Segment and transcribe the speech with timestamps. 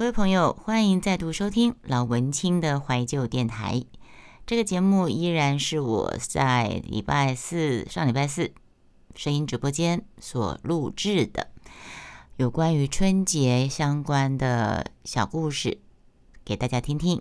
[0.00, 3.84] 各位朋友，欢迎再度收听老文青的怀旧电台。
[4.46, 8.54] 这个节目依然是我在礼拜四上礼拜四
[9.14, 11.50] 声音直播间所录制的，
[12.38, 15.82] 有关于春节相关的小故事，
[16.46, 17.20] 给大家听听。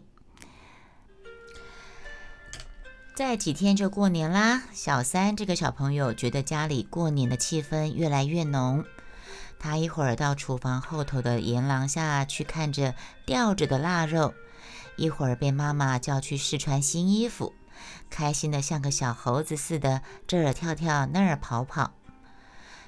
[3.14, 8.86] 再几天就过年啦，小三这个小朋友觉得家里过年的气氛越来越浓。
[9.59, 12.95] 他一会儿到厨房后头的檐廊下去看着
[13.25, 14.33] 吊着的腊肉，
[14.95, 17.54] 一会儿被妈妈叫去试穿新衣服，
[18.09, 21.91] 开心的像个小猴子似的，这儿跳跳那儿跑跑。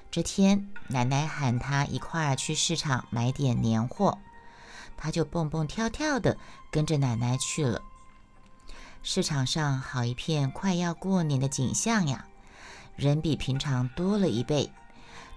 [0.09, 4.17] 这天，奶奶喊他一块儿去市场买点年货，
[4.95, 6.38] 他就蹦蹦跳跳的
[6.71, 7.81] 跟着奶奶去了。
[9.03, 12.26] 市场上好一片快要过年的景象呀，
[12.95, 14.71] 人比平常多了一倍。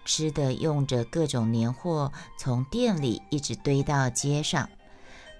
[0.05, 4.69] 吃的用着各种年货，从店里一直堆到街上。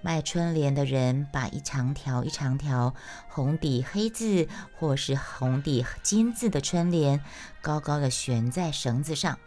[0.01, 2.93] 卖春联的人把一长条一长条
[3.27, 7.23] 红底黑字或是红底金字的春联
[7.59, 9.39] 高高的悬在绳子上，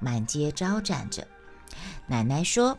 [0.00, 1.26] 满街招展着。
[2.06, 2.76] 奶奶说：“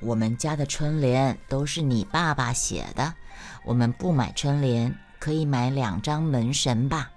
[0.00, 3.14] 我们家的春联都是你爸爸写的，
[3.64, 7.10] 我们不买春联，可以买两张门神吧。”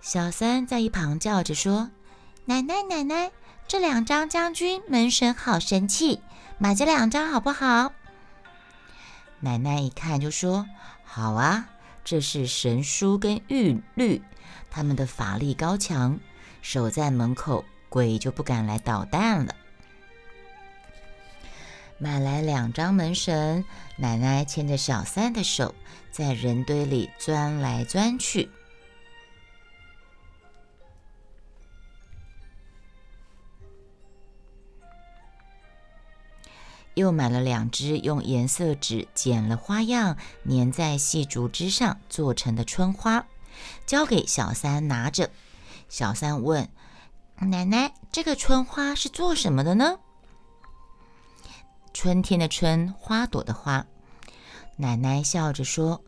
[0.00, 1.90] 小三在一旁叫着说
[2.46, 3.30] ：“奶奶，奶奶，
[3.66, 6.20] 这两张将军门神好神气，
[6.58, 7.92] 买这两张好不好？”
[9.40, 10.66] 奶奶一看就说
[11.04, 11.70] ：“好啊，
[12.04, 14.22] 这是神书跟玉律，
[14.70, 16.20] 他们的法力高强，
[16.60, 19.54] 守在门口，鬼就不敢来捣蛋了。”
[21.96, 23.64] 买来两张门神，
[23.96, 25.74] 奶奶牵着小三的手，
[26.10, 28.50] 在人堆里钻来钻去。
[36.94, 40.16] 又买了两只用颜色纸剪了花样
[40.48, 43.26] 粘在细竹枝上做成的春花，
[43.84, 45.30] 交给小三拿着。
[45.88, 46.68] 小三问
[47.38, 49.98] ：“奶奶，这个春花是做什么的呢？”
[51.92, 53.86] 春天的春，花朵的花。
[54.76, 56.02] 奶奶笑着说：“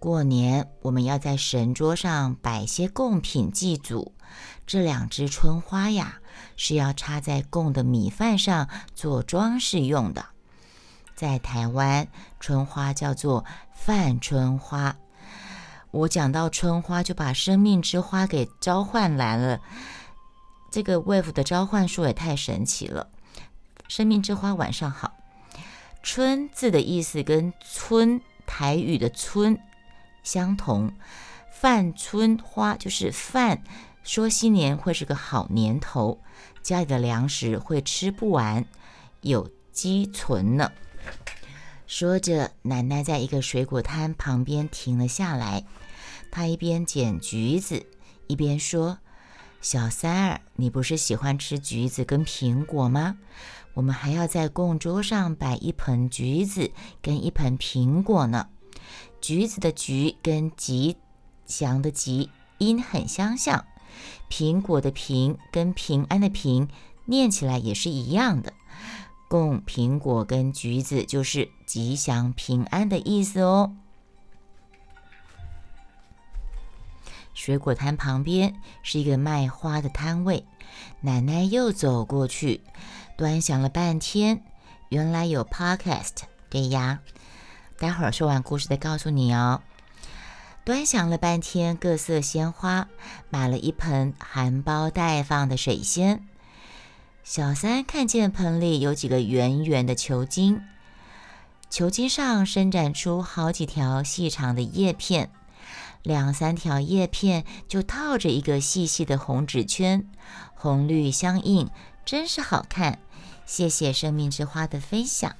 [0.00, 4.12] 过年我们要在神桌上摆些贡品祭祖，
[4.66, 6.20] 这两只春花呀。”
[6.56, 10.26] 是要插在供的米饭上做装饰用的。
[11.14, 12.08] 在台湾，
[12.40, 14.96] 春花叫做饭春花。
[15.90, 19.60] 我讲到春花，就把生命之花给召唤来了。
[20.72, 23.08] 这个 wave 的召唤术也太神奇了。
[23.86, 25.12] 生命之花，晚上好。
[26.02, 29.56] 春字的意思跟春台语的春
[30.24, 30.92] 相同。
[31.52, 33.62] 饭春花就是饭。
[34.04, 36.20] 说新年会是个好年头，
[36.62, 38.64] 家里的粮食会吃不完，
[39.22, 40.70] 有积存呢。
[41.86, 45.64] 说着，奶奶在一个水果摊旁边停了下来。
[46.30, 47.86] 她一边捡橘子，
[48.26, 48.98] 一边说
[49.62, 53.16] ：“小三儿，你不是喜欢吃橘子跟苹果吗？
[53.72, 56.70] 我们还要在供桌上摆一盆橘子
[57.00, 58.48] 跟一盆苹果呢。
[59.22, 60.98] 橘子的‘橘’跟吉
[61.46, 63.64] 祥的‘吉’音很相像。”
[64.30, 66.68] 苹果的“苹”跟平安的“平”
[67.06, 68.52] 念起来也是一样的，
[69.28, 73.74] 供苹果跟橘子就是吉祥平安的意思哦。
[77.34, 80.46] 水果摊旁边是一个卖花的摊位，
[81.00, 82.62] 奶奶又走过去，
[83.18, 84.42] 端详了半天，
[84.88, 87.00] 原来有 podcast，对呀，
[87.76, 89.60] 待会儿说完故事再告诉你哦。
[90.64, 92.88] 端详了半天各色鲜花，
[93.28, 96.26] 买了一盆含苞待放的水仙。
[97.22, 100.62] 小三看见盆里有几个圆圆的球茎，
[101.68, 105.30] 球茎上伸展出好几条细长的叶片，
[106.02, 110.08] 两三条叶片就套着一个细细的红纸圈，
[110.54, 111.68] 红绿相映，
[112.06, 112.98] 真是好看。
[113.44, 115.36] 谢谢生命之花的分享。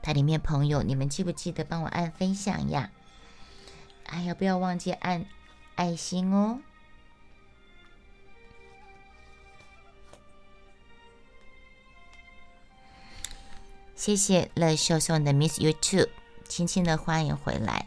[0.00, 2.90] 它里面朋友，你们记不记得帮我按分享呀？
[4.10, 5.24] 哎呀，不要忘记按
[5.76, 6.58] 爱心哦！
[13.94, 16.08] 谢谢乐秀秀的 Miss You Too，
[16.48, 17.86] 轻轻的欢迎回来。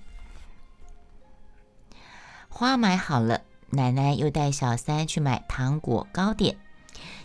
[2.48, 3.42] 花买好了，
[3.72, 6.58] 奶奶又带小三去买糖果糕点。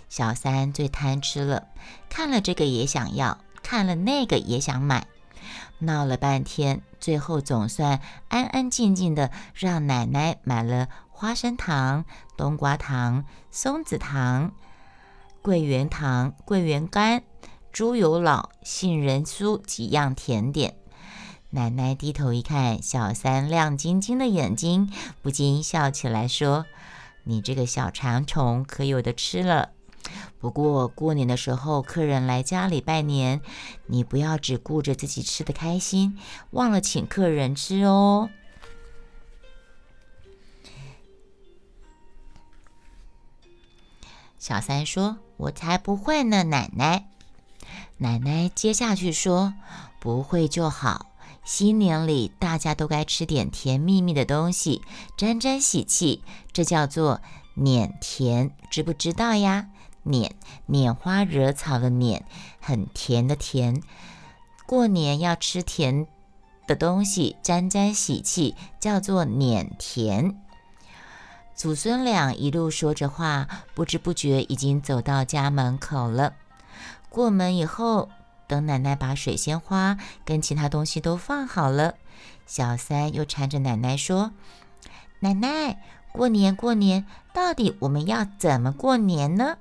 [0.09, 1.69] 小三最贪吃了，
[2.09, 5.07] 看了这个也想要，看了那个也想买。
[5.79, 12.05] 闹了半天，最后总算安安静静的让奶奶买了花生糖、
[12.37, 14.53] 冬瓜糖、松子糖、
[15.43, 17.23] 桂圆糖、桂圆干、
[17.73, 20.75] 猪油酪、杏仁酥几样甜点。
[21.51, 24.93] 奶奶低头一看，小三亮晶晶的眼睛，
[25.23, 26.67] 不禁笑起来，说
[27.25, 29.71] ：“你这个小馋虫，可有的吃了。
[30.41, 33.41] 不过过年的时候，客人来家里拜年，
[33.87, 36.17] 你不要只顾着自己吃的开心，
[36.51, 38.31] 忘了请客人吃哦。”
[44.39, 47.09] 小三说：“我才不会呢，奶奶。”
[47.99, 49.55] 奶奶接下去说
[49.99, 51.07] ：“不会就好。
[51.45, 54.83] 新年里大家都该吃点甜蜜蜜的东西，
[55.17, 56.23] 沾沾喜气。
[56.53, 57.21] 这叫做
[57.55, 59.71] 捻甜，知不知道呀？
[60.03, 60.35] 捻
[60.69, 62.25] 拈花惹草的捻，
[62.61, 63.83] 很甜的甜。
[64.67, 66.07] 过年要吃甜
[66.67, 70.39] 的东西，沾沾喜气，叫做捻甜。”
[71.55, 76.35] 祖孙俩一路说着话，不知不觉已经走到家门口了。
[77.09, 78.11] 过门以后，
[78.47, 81.95] 等奶奶把水仙花跟其他东西都放好了，
[82.47, 84.31] 小三又缠着奶奶说
[85.19, 87.05] ：“奶奶，过年过年，
[87.35, 89.57] 到底我们要怎么过年呢？”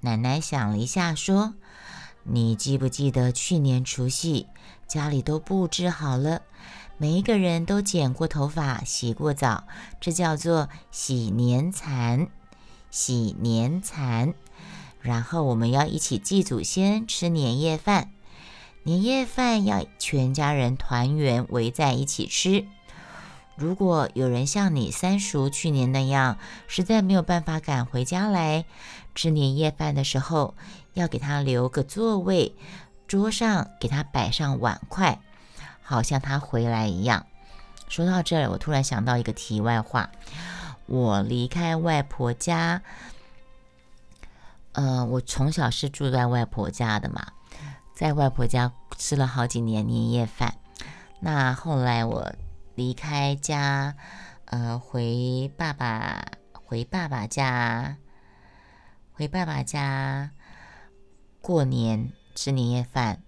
[0.00, 1.54] 奶奶想了一下，说
[2.24, 4.46] ：“你记不记得去年除夕
[4.86, 6.42] 家里都布置好了？”
[7.00, 9.68] 每一个人都剪过头发、洗过澡，
[10.00, 12.28] 这叫做洗年蚕。
[12.90, 14.34] 洗年蚕，
[15.00, 18.10] 然后我们要一起祭祖先、吃年夜饭。
[18.82, 22.66] 年夜饭要全家人团圆围在一起吃。
[23.54, 28.64] 如果有人像你三叔去年那样，实在没有办法赶回家来
[29.18, 30.54] 吃年夜饭的时候，
[30.94, 32.54] 要给他留个座位，
[33.08, 35.18] 桌上给他摆上碗筷。
[35.82, 37.26] 好像他回来一样。
[37.88, 40.10] 说到这儿，我突然想到一个题外话：
[40.86, 42.80] 我离开外婆家，
[44.70, 47.26] 呃，我从小是住在外婆家的嘛，
[47.96, 50.54] 在外婆家吃了好几年年夜饭。
[51.18, 52.32] 那后来我
[52.76, 53.96] 离开家，
[54.44, 57.96] 呃，回爸爸回爸爸家，
[59.18, 60.30] 回爸爸家
[61.40, 63.20] 过年吃年夜饭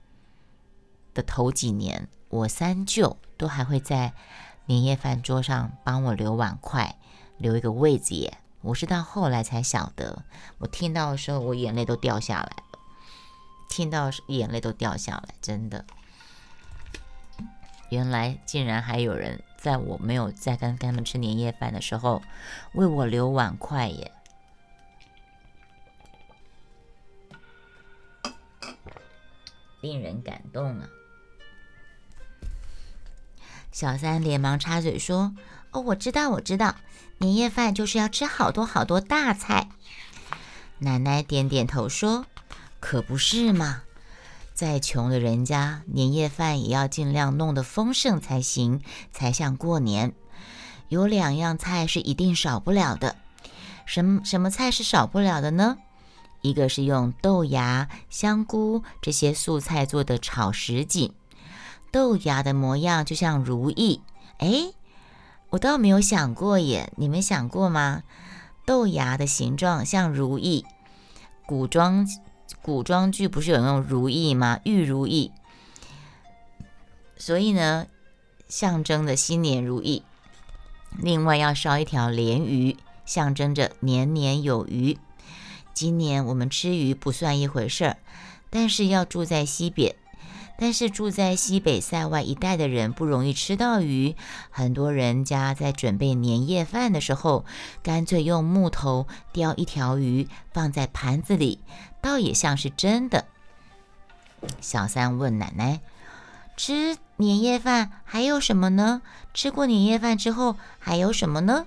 [1.12, 2.08] 的头几年。
[2.28, 4.12] 我三舅都还会在
[4.66, 6.94] 年夜饭桌上帮我留碗筷，
[7.38, 8.38] 留一个位子耶。
[8.60, 10.22] 我是到后来才晓得，
[10.58, 12.62] 我听到的时候我眼泪都掉下来了，
[13.68, 15.84] 听到眼泪都掉下来，真的。
[17.88, 22.22] 原来竟然还有人在我没有在跟他们吃年夜饭的时候
[22.74, 24.12] 为我留碗筷耶，
[29.80, 30.88] 令人感动啊！
[33.72, 35.34] 小三连忙插嘴说
[35.70, 36.76] ：“哦，我知道，我知道，
[37.18, 39.68] 年夜饭就是要吃好多好多大菜。”
[40.78, 42.26] 奶奶点点头说
[42.80, 43.82] ：“可不是嘛，
[44.54, 50.12] 再穷的人家，年夜饭也要尽量弄得丰盛才行，才像过年。
[50.88, 53.14] 有两样菜是一定少不了的，
[53.86, 55.78] 什什么菜是少不了的呢？
[56.42, 61.12] 一个是用豆芽、香菇这些素菜做的炒什锦。”
[61.92, 64.00] 豆芽的模样就像如意，
[64.38, 64.72] 哎，
[65.50, 68.04] 我倒没有想过耶，你们想过吗？
[68.64, 70.64] 豆芽的形状像如意，
[71.46, 72.06] 古装
[72.62, 74.60] 古装剧不是有那种如意吗？
[74.64, 75.32] 玉如意，
[77.16, 77.88] 所以呢，
[78.48, 80.04] 象征着新年如意。
[80.98, 84.96] 另外要烧一条鲢鱼，象征着年年有余。
[85.74, 87.96] 今年我们吃鱼不算一回事儿，
[88.50, 89.94] 但是要住在西边。
[90.58, 94.14] 但是住在西北塞外一带的人不容易吃到鱼，
[94.50, 97.46] 很多人家在准备年夜饭的时候，
[97.82, 101.60] 干脆用木头雕一条鱼放在盘子里，
[102.02, 103.24] 倒也像是真的。
[104.60, 105.80] 小三问奶奶
[106.58, 109.00] ：“吃年夜饭还有什么呢？
[109.32, 111.64] 吃过年夜饭之后还有什么呢？”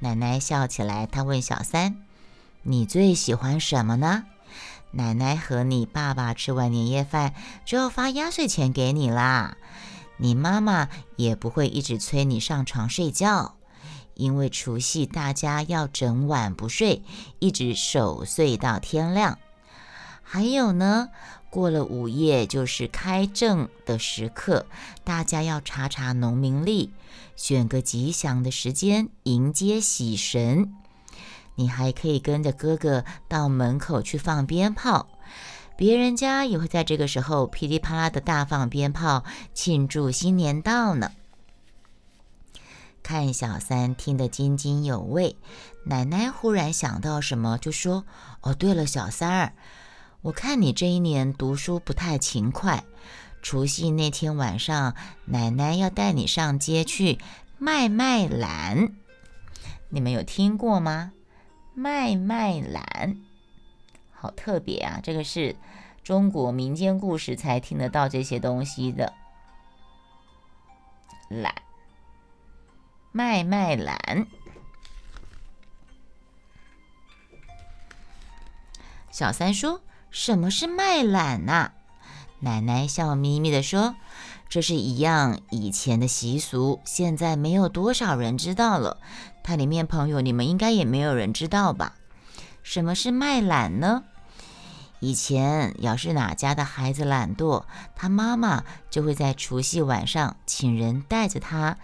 [0.00, 1.96] 奶奶笑起来，她问小三
[2.62, 4.24] ：“你最喜欢什么呢？”
[4.94, 7.32] 奶奶和你爸爸吃完年夜饭
[7.64, 9.56] 就要发压岁钱给你啦，
[10.18, 13.56] 你妈妈也不会一直催你上床睡觉，
[14.12, 17.02] 因为除夕大家要整晚不睡，
[17.38, 19.38] 一直守岁到天亮。
[20.22, 21.08] 还有呢，
[21.48, 24.66] 过了午夜就是开正的时刻，
[25.04, 26.92] 大家要查查农民历，
[27.34, 30.74] 选个吉祥的时间迎接喜神。
[31.54, 35.08] 你还可以跟着哥哥到门口去放鞭炮，
[35.76, 41.12] 别人家也会在这个时候噼里啪啦的大放鞭炮，庆祝新年到呢。
[43.02, 45.36] 看小三听得津津有味。
[45.84, 48.04] 奶奶忽然想到什么，就说
[48.42, 49.52] ：“哦，对了，小三儿，
[50.20, 52.84] 我看你这一年读书不太勤快。
[53.42, 54.94] 除夕那天晚上，
[55.24, 57.18] 奶奶要带你上街去
[57.58, 58.92] 卖卖懒。
[59.88, 61.12] 你们有听过吗？
[61.74, 63.16] 卖卖懒，
[64.12, 65.00] 好特别啊！
[65.02, 65.56] 这个是
[66.04, 69.14] 中国民间故事才听得到这些东西的。
[71.28, 71.54] 懒，
[73.10, 74.26] 卖卖懒。”
[79.10, 81.72] 小三说：“什么是卖懒呐？”
[82.40, 83.94] 奶奶笑眯眯地说
[84.48, 88.98] ：“这是一样以前的习俗，现在没有多少人知道了。
[89.42, 91.94] 它里面朋友，你们应该也没有人知道吧？
[92.62, 94.04] 什么是卖懒呢？
[95.00, 97.64] 以前要是哪家的孩子懒惰，
[97.96, 101.76] 他妈妈就会在除夕晚上请人带着他，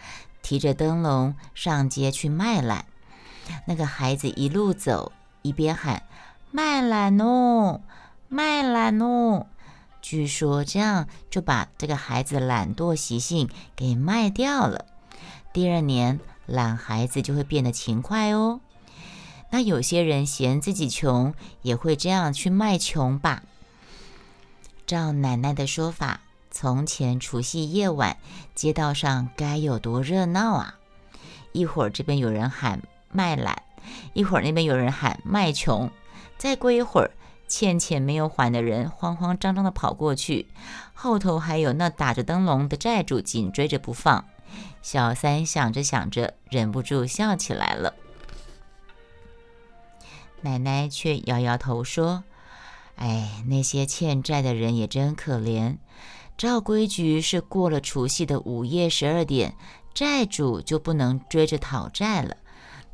[0.43, 2.85] 提着灯笼上街去卖懒。
[3.67, 5.13] 那个孩子一路走，
[5.43, 6.03] 一边喊。”
[6.51, 7.83] 卖懒哦，
[8.29, 9.47] 卖懒哦！
[10.01, 14.87] 据说这样就把这个孩子懒惰习性给卖掉了。
[15.53, 18.61] 第二年，懒孩子就会变得勤快哦。
[19.51, 23.43] 那有些人嫌自己穷，也会这样去卖穷吧？
[24.87, 28.17] 照奶奶的说法，从前除夕夜晚，
[28.55, 30.75] 街道上该有多热闹啊！
[31.53, 33.63] 一会儿这边有人喊卖懒，
[34.15, 35.91] 一会儿那边有人喊卖穷。
[36.37, 37.11] 再过一会儿，
[37.47, 40.47] 欠钱没有还的人慌慌张张地跑过去，
[40.95, 44.25] 后头还有那打着灯笼的债主紧追着不放。
[44.83, 47.95] 小三想着想着，忍不住笑起来了。
[50.41, 52.25] 奶奶却摇摇头说
[52.97, 55.79] ：“哎，那些欠债的人也真可怜。
[56.37, 59.57] 照规矩是过了除夕的午夜十二点，
[59.93, 62.37] 债主就不能追着讨债了。”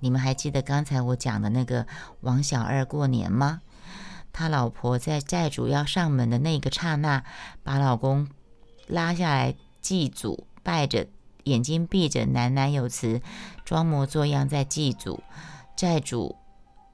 [0.00, 1.86] 你们还记得刚才我讲的那个
[2.20, 3.60] 王小二过年吗？
[4.32, 7.22] 他老婆在债主要上门的那个刹那，
[7.62, 8.28] 把老公
[8.86, 11.06] 拉下来祭祖，拜着，
[11.44, 13.22] 眼睛闭着，喃喃有词，
[13.64, 15.22] 装模作样在祭祖，
[15.76, 16.36] 债主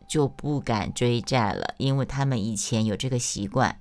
[0.08, 3.78] 就不敢追债了，因为他们以前有这个习惯，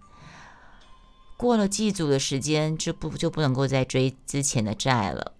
[1.38, 5.34] 过了祭祖的时间就不就不能够再追之前的债了。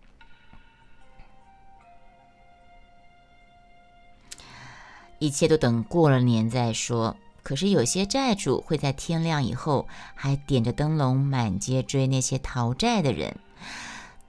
[5.20, 7.18] 一切都等过了年再说。
[7.42, 13.38] 可是有些债主会在天亮以后还点着灯笼满街追那些逃债的人，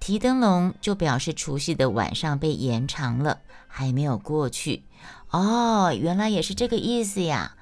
[0.01, 4.83] 提灯笼就表示除夕的晚上被延长了，还没有过去。
[5.31, 7.55] 哦，原来也是这个意思呀。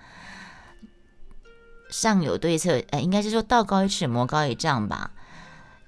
[1.91, 5.11] 上有对策，呃，应该是说道高一尺，魔高一丈吧。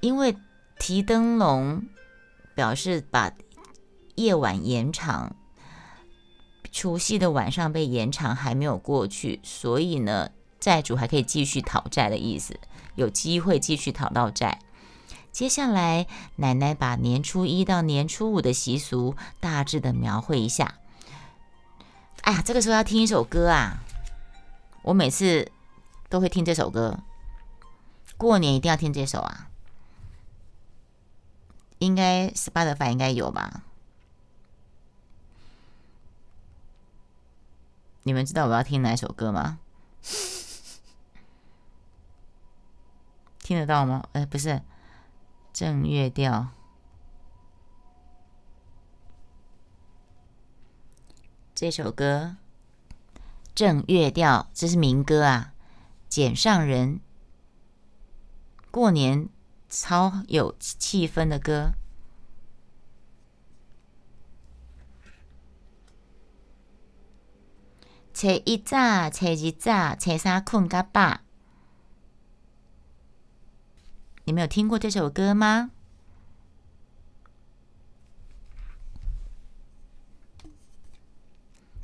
[0.00, 0.36] 因为
[0.78, 1.86] 提灯笼
[2.54, 3.32] 表示把
[4.16, 5.36] 夜晚延长。
[6.72, 12.58] 除夕的晚上被延长还没有过去，所以呢，债主还可以继续讨债的意思，
[12.94, 14.60] 有机会继续讨到债。
[15.32, 16.06] 接下来，
[16.36, 20.74] 奶奶把年初一到年初五的习俗大致的描绘一下。
[22.22, 23.78] 哎呀，这个时候要听一首歌啊！
[24.82, 25.50] 我每次
[26.08, 26.98] 都会听这首歌，
[28.16, 29.48] 过年一定要听这首啊！
[31.78, 33.62] 应该 Spotify 应该有吧？
[38.02, 39.58] 你们知道我要听哪首歌吗？
[43.42, 44.06] 听得到吗？
[44.12, 44.60] 哎，不是
[45.52, 46.48] 正月调，
[51.54, 52.36] 这首歌
[53.54, 55.52] 正月调，这是民歌啊，
[56.08, 57.00] 简上人
[58.70, 59.28] 过年
[59.68, 61.72] 超有气氛的歌。
[68.14, 71.20] 初一早，初二早，初三困个饱。
[74.30, 75.72] 你们有听过这首歌吗？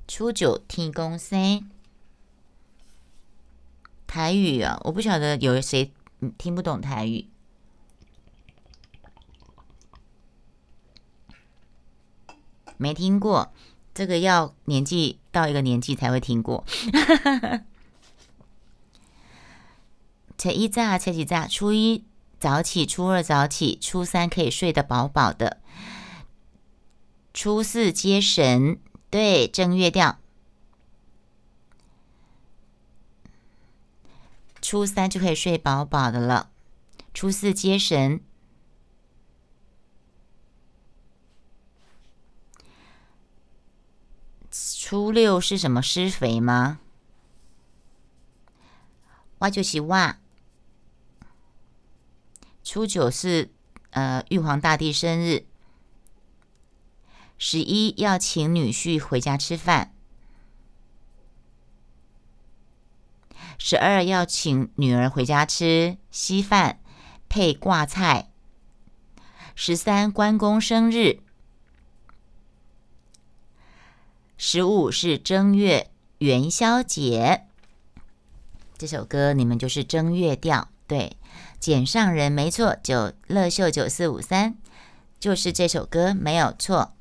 [0.06, 1.68] 初九天公生，
[4.06, 5.92] 台语啊，我不晓得有谁
[6.38, 7.26] 听不懂台语，
[12.76, 13.52] 没听过。
[13.92, 16.64] 这个要年纪到一个年纪才会听过。
[20.38, 21.48] 初一早，初几早？
[21.48, 22.04] 初一
[22.46, 25.60] 早起，初二早起，初三可以睡得饱饱的。
[27.34, 28.78] 初四接神，
[29.10, 30.20] 对，正月调。
[34.62, 36.48] 初三就可以睡饱饱的了。
[37.12, 38.20] 初四接神。
[44.52, 46.78] 初六是什么施肥吗？
[49.38, 50.14] 我就是我。
[52.66, 53.52] 初九是
[53.90, 55.46] 呃玉皇大帝生日。
[57.38, 59.94] 十一要请女婿回家吃饭。
[63.56, 66.80] 十二要请女儿回家吃稀饭
[67.28, 68.32] 配挂菜。
[69.54, 71.20] 十三关公生日。
[74.36, 77.46] 十五是正月元宵节，
[78.76, 81.16] 这首歌你们就是正月调，对，
[81.66, 84.56] 简上人没错，九乐秀九四五三
[85.18, 86.92] 就是这首歌没有错。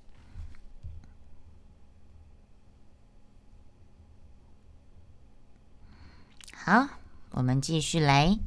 [6.52, 6.88] 好，
[7.30, 8.40] 我们继续来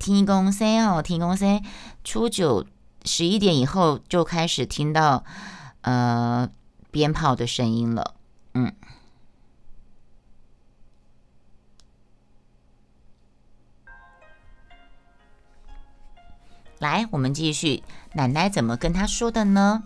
[0.00, 1.64] 听公声哦，听公声，
[2.02, 2.66] 初九
[3.04, 5.24] 十一点以后就开始听到
[5.82, 6.50] 呃。
[6.90, 8.16] 鞭炮的声音了，
[8.52, 8.70] 嗯，
[16.82, 17.84] 来，我们继续。
[18.14, 19.84] 奶奶怎么跟他说的呢？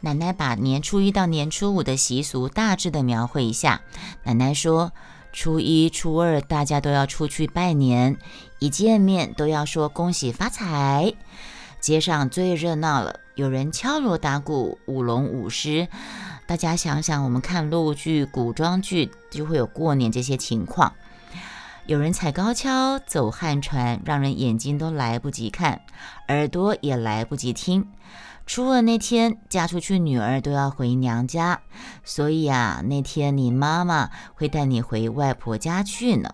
[0.00, 3.82] 奶奶把年初一到年初五的习俗大致的描绘一下。
[4.24, 4.90] 奶奶说，
[5.32, 8.16] 初一、初二大家都要出去拜年，
[8.58, 11.14] 一见面都要说恭喜发财。
[11.78, 15.86] 街上最热闹了，有人敲锣打鼓，舞龙舞狮。
[16.44, 20.92] 大家想想，我们看陆剧、古装剧，就会有过年这些情况。
[21.86, 25.80] 有人踩高跷，走旱船，让人眼睛都来不及看，
[26.28, 27.88] 耳朵也来不及听。
[28.46, 31.60] 初二那天，嫁出去女儿都要回娘家，
[32.04, 36.30] 所以啊，那天你妈妈会带你回外婆家去呢。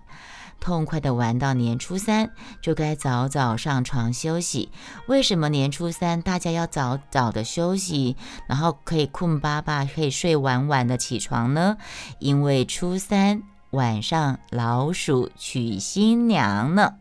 [0.61, 4.71] 痛快的玩到年初三，就该早早上床休息。
[5.07, 8.17] 为什么年初三大家要早早的休息，
[8.49, 11.78] 然后可以困巴巴，可以睡晚晚的起床呢？
[12.19, 16.94] 因为初三晚上老鼠娶新娘呢，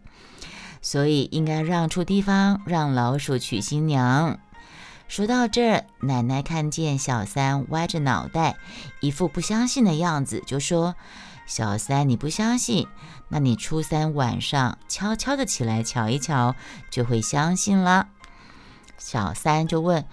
[0.82, 4.40] 所以应该让出地方让老鼠娶新娘。
[5.08, 8.58] 说到这儿，奶奶看见小三歪着脑袋，
[9.00, 10.96] 一副不相信的样子，就说。
[11.46, 12.90] 小三，你不相信？
[13.30, 16.58] 那你初三晚上悄悄的起来瞧一瞧，
[16.92, 18.10] 就会相信了。
[18.98, 20.06] 小三就问：“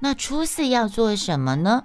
[0.00, 1.84] 那初四要做什么呢？”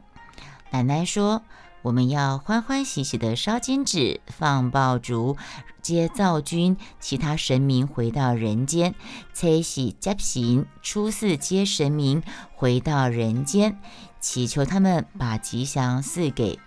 [0.71, 1.43] 奶奶说
[1.85, 5.37] ：“我们要欢欢喜喜的烧金纸、放爆竹、
[5.83, 8.95] 接灶君，其他神明回到人间。
[9.33, 12.23] 七喜加平，初四接神明
[12.55, 13.77] 回到人间，
[14.19, 16.57] 祈求他们把吉祥赐给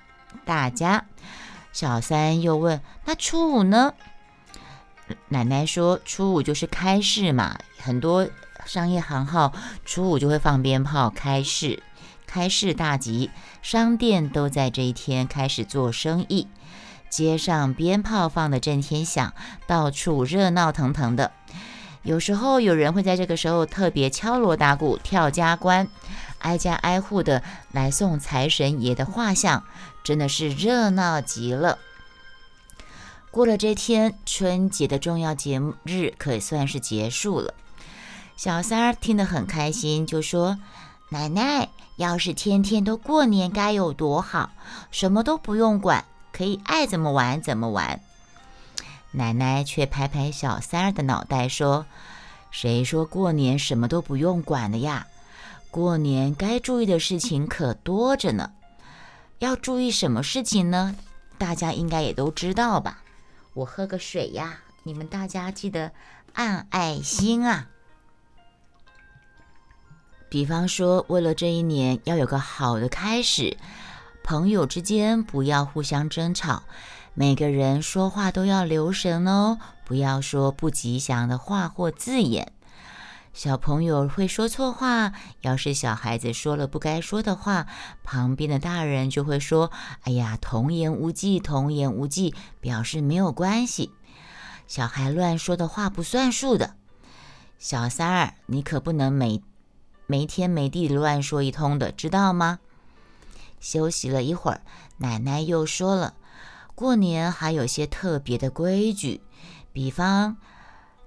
[0.45, 1.05] 大家。”
[1.75, 3.95] 小三又问：“那初五呢？”
[5.31, 8.29] 奶奶说：“初五就是开市嘛，很多
[8.67, 9.53] 商业行号
[9.85, 11.83] 初五就会放鞭炮开市，
[12.29, 13.31] 开市大吉，
[13.63, 16.47] 商店都在这一天开始做生意。
[17.09, 19.33] 街上鞭炮放的震天响，
[19.67, 21.33] 到处热闹腾腾的。
[22.03, 25.89] 有时候有人会在这个时候特别敲锣打鼓、跳家关，
[26.41, 29.65] 挨家挨户的来送财神爷的画像。”
[30.05, 31.79] 真的是热闹极了。
[33.31, 37.53] 过了这天，春节的重要节日可算是结束了。
[38.37, 40.59] 小三儿听得很开心，就说
[41.11, 44.53] ：“奶奶，要是天天都过年，该有多好！
[44.93, 48.01] 什么都不用管，可以爱怎么玩怎么玩。”
[49.11, 51.87] 奶奶却拍拍小三儿的脑袋说
[52.53, 55.09] ：“谁说过年什么都不用管的呀？
[55.73, 58.53] 过年该注意的事情可多着呢。”
[59.41, 60.95] 要注意什么事情呢？
[61.37, 63.03] 大家应该也都知道吧。
[63.55, 65.91] 我喝个水呀，你们大家记得
[66.35, 67.67] 按爱心啊。
[70.29, 73.57] 比方说，为了这一年要有个好的开始，
[74.23, 76.65] 朋友之间不要互相争吵，
[77.15, 82.53] 每个人说话都要留神哦，不要说不吉祥的话或字眼。
[83.33, 85.13] 小朋友会说错话，
[85.43, 87.67] 要是小孩子说了不该说的话，
[88.03, 89.71] 旁边的大人就会说
[90.03, 93.93] ：“哎呀，童言无忌，童言无忌，表示没有关系。”
[94.67, 96.75] 小孩乱说的话不算数的。
[97.59, 99.41] 小三儿，你可不能每
[100.09, 102.59] 没天没地乱说一通的，知道吗？
[103.61, 104.63] 休息了一会儿，
[104.97, 106.15] 奶奶又说了
[106.75, 109.21] ：“过年还有些特别的规矩，
[109.73, 110.39] 比方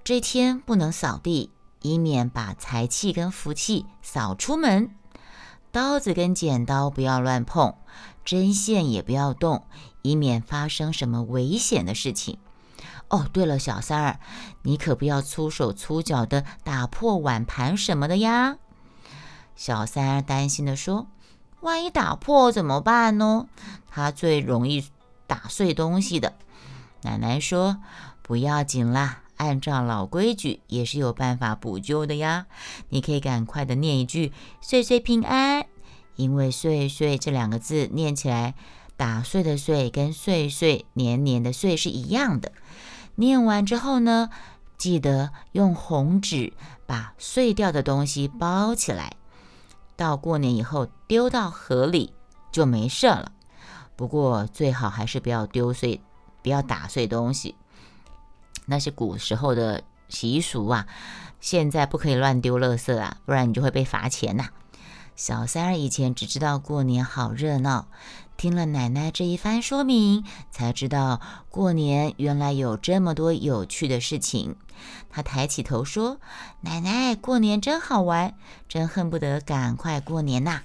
[0.04, 1.50] 这天不能扫地。”
[1.84, 4.94] 以免把财气跟福气扫出门，
[5.72, 7.74] 刀子跟剪刀不要乱碰，
[8.24, 9.66] 针线也不要动，
[10.02, 12.38] 以免发生什么危险的事情。
[13.08, 14.20] 哦，对了，小三儿，
[14.62, 18.58] 你可不要粗手粗脚的打破碗盘什么的呀。
[19.54, 21.06] 小三儿担心的说
[21.60, 23.46] ：“万一打破怎么办呢？
[23.88, 24.84] 它最容易
[25.26, 26.34] 打碎东西的。
[27.02, 27.78] 奶奶说
[28.22, 32.46] ：“不要紧啦，按照老规矩，也是有办法补救的呀。
[32.88, 35.66] 你可以赶快的念一句‘岁岁平安’，
[36.16, 38.54] 因为‘岁岁’这两个字念起来，
[38.96, 42.52] 打碎的碎跟岁岁年年的岁是一样的。
[43.16, 44.30] 念完之后呢，
[44.76, 46.52] 记得用红纸
[46.86, 49.12] 把碎掉的东西包起来。”
[50.02, 52.12] 到过年以后丢到河里
[52.50, 53.30] 就没事了。
[53.94, 56.00] 不过最好还是不要丢碎，
[56.42, 57.54] 不要打碎东西，
[58.66, 60.88] 那是古时候的习俗啊。
[61.38, 64.48] 现在不可以乱丢垃圾啊，不然你就会被罚钱呐。
[65.14, 67.86] 小三儿以前只知道过年好热闹。
[68.42, 74.56] 听了奶奶这一番说明，才知道过年原来有这么多有趣的事情。
[75.10, 76.18] 他抬起头说
[76.62, 78.34] ：“奶奶，过年真好玩，
[78.68, 80.62] 真恨不得赶快过年呐！”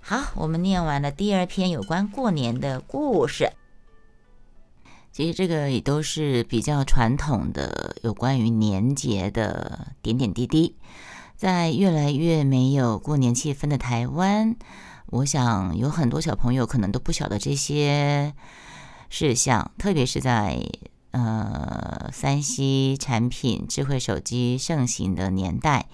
[0.00, 3.52] 好，我们念完了第二篇有关过年的故事。
[5.12, 10.74] 其实这个也都是比较传统的，有关于年节的点点滴滴。
[11.36, 14.56] 在越来越没有过年气氛的台湾。
[15.10, 18.32] 我想有很多小朋友可能都不晓得这些
[19.08, 20.64] 事项，特别是在
[21.10, 25.88] 呃三 C 产品、智慧手机盛行的年代，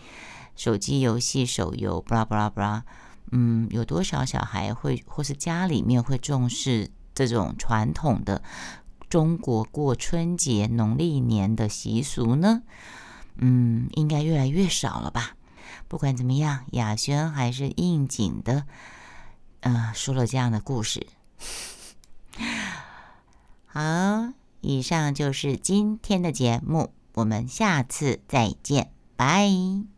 [0.55, 2.85] 手机游戏、手游，布拉布拉布拉，
[3.33, 8.43] 嗯，有多少小孩会或是家里面会重视这种传统的
[9.09, 12.63] 中国过春节、农历年的习俗呢？
[13.37, 15.37] 嗯，应该越来越少了吧？
[15.89, 18.67] 不管怎么样，雅轩还是应景的。
[19.67, 21.07] 嗯，说了这样的故事。
[23.67, 29.96] 好，以上就是今天的节目，我们下次再见，拜。